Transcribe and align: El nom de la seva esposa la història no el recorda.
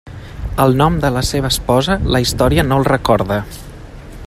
El 0.63 0.71
nom 0.79 0.95
de 1.03 1.11
la 1.17 1.23
seva 1.27 1.51
esposa 1.55 1.99
la 2.15 2.23
història 2.25 2.65
no 2.71 2.81
el 2.83 2.89
recorda. 2.91 3.39